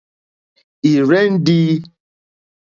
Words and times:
Ì 0.89 0.93
rzɛ́ndī. 1.07 1.61